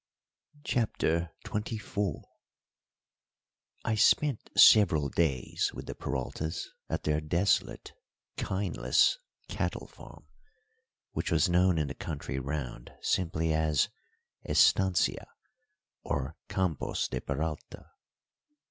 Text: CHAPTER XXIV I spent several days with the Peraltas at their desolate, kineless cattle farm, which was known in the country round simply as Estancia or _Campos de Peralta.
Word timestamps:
CHAPTER 0.63 1.29
XXIV 1.45 2.23
I 3.85 3.93
spent 3.93 4.49
several 4.57 5.09
days 5.09 5.69
with 5.75 5.85
the 5.85 5.93
Peraltas 5.93 6.69
at 6.89 7.03
their 7.03 7.21
desolate, 7.21 7.93
kineless 8.35 9.19
cattle 9.47 9.85
farm, 9.85 10.25
which 11.11 11.29
was 11.31 11.49
known 11.49 11.77
in 11.77 11.87
the 11.87 11.93
country 11.93 12.39
round 12.39 12.91
simply 13.03 13.53
as 13.53 13.89
Estancia 14.43 15.27
or 16.03 16.35
_Campos 16.49 17.07
de 17.07 17.21
Peralta. 17.21 17.85